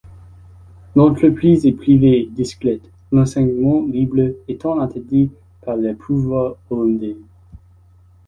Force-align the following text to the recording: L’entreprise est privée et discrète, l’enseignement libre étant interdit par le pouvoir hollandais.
L’entreprise 0.95 1.67
est 1.67 1.73
privée 1.73 2.21
et 2.21 2.25
discrète, 2.25 2.89
l’enseignement 3.11 3.85
libre 3.85 4.31
étant 4.47 4.79
interdit 4.79 5.29
par 5.63 5.75
le 5.75 5.95
pouvoir 5.95 6.55
hollandais. 6.71 7.17